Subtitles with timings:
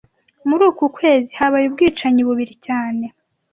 [0.47, 3.05] Muri uku kwezi habaye ubwicanyi bubiri cyane